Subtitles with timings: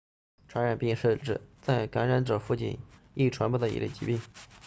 [0.47, 2.71] 传染病是指在感染者附近
[3.13, 4.19] 极易传播的一类疾病